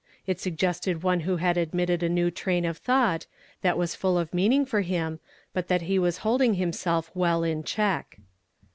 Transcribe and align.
It 0.25 0.39
sug 0.39 0.53
gested 0.57 1.03
one 1.03 1.19
who 1.19 1.37
had 1.37 1.57
admitted 1.57 2.01
a 2.01 2.09
new 2.09 2.31
train 2.31 2.65
of 2.65 2.79
thought, 2.79 3.27
that 3.61 3.77
was 3.77 3.93
full 3.93 4.17
of 4.17 4.33
meaning 4.33 4.65
for 4.65 4.81
him, 4.81 5.19
but 5.53 5.67
that 5.67 5.83
he 5.83 5.99
was 5.99 6.17
liolding 6.17 6.55
himself 6.55 7.11
well 7.13 7.43
in 7.43 7.63
check. 7.63 8.17